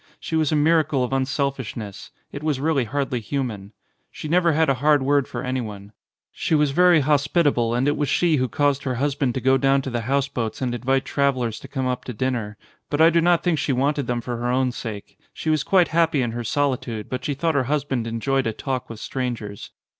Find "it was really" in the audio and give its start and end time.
2.31-2.85